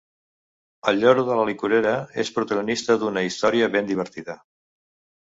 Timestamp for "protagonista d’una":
2.41-3.27